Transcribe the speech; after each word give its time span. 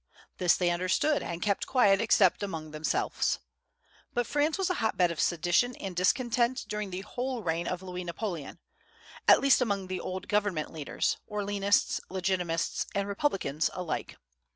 This 0.39 0.57
they 0.57 0.71
understood, 0.71 1.21
and 1.21 1.43
kept 1.43 1.67
quiet 1.67 2.01
except 2.01 2.41
among 2.41 2.71
themselves. 2.71 3.37
But 4.15 4.25
France 4.25 4.57
was 4.57 4.71
a 4.71 4.81
hotbed 4.81 5.11
of 5.11 5.21
sedition 5.21 5.75
and 5.75 5.95
discontent 5.95 6.65
during 6.67 6.89
the 6.89 7.01
whole 7.01 7.43
reign 7.43 7.67
of 7.67 7.83
Louis 7.83 8.03
Napoleon, 8.03 8.57
at 9.27 9.41
least 9.41 9.61
among 9.61 9.85
the 9.89 9.99
old 9.99 10.27
government 10.27 10.73
leaders, 10.73 11.17
Orléanists, 11.29 11.99
Legitimists, 12.09 12.87
and 12.95 13.07
Republicans 13.07 13.69
alike. 13.75 14.17